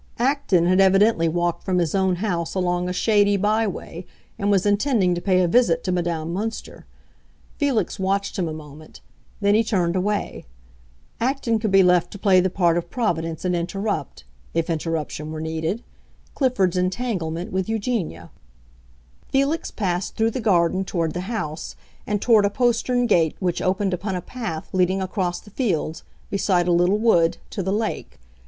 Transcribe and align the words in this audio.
Acton 0.17 0.65
had 0.65 0.81
evidently 0.81 1.29
walked 1.29 1.61
from 1.61 1.77
his 1.77 1.93
own 1.93 2.15
house 2.15 2.55
along 2.55 2.89
a 2.89 2.91
shady 2.91 3.37
by 3.37 3.67
way 3.67 4.07
and 4.39 4.49
was 4.49 4.65
intending 4.65 5.13
to 5.13 5.21
pay 5.21 5.43
a 5.43 5.47
visit 5.47 5.83
to 5.83 5.91
Madame 5.91 6.33
Münster. 6.33 6.85
Felix 7.59 7.99
watched 7.99 8.39
him 8.39 8.47
a 8.47 8.51
moment; 8.51 9.01
then 9.41 9.53
he 9.53 9.63
turned 9.63 9.95
away. 9.95 10.47
Acton 11.19 11.59
could 11.59 11.69
be 11.69 11.83
left 11.83 12.09
to 12.09 12.17
play 12.17 12.39
the 12.39 12.49
part 12.49 12.77
of 12.77 12.89
Providence 12.89 13.45
and 13.45 13.55
interrupt—if 13.55 14.71
interruption 14.71 15.31
were 15.31 15.39
needed—Clifford's 15.39 16.77
entanglement 16.77 17.51
with 17.51 17.69
Eugenia. 17.69 18.31
Felix 19.29 19.69
passed 19.69 20.15
through 20.15 20.31
the 20.31 20.41
garden 20.41 20.83
toward 20.83 21.13
the 21.13 21.29
house 21.29 21.75
and 22.07 22.23
toward 22.23 22.43
a 22.43 22.49
postern 22.49 23.05
gate 23.05 23.35
which 23.39 23.61
opened 23.61 23.93
upon 23.93 24.15
a 24.15 24.19
path 24.23 24.67
leading 24.73 24.99
across 24.99 25.39
the 25.39 25.51
fields, 25.51 26.01
beside 26.31 26.67
a 26.67 26.71
little 26.71 26.97
wood, 26.97 27.37
to 27.51 27.61
the 27.61 27.71
lake. 27.71 28.17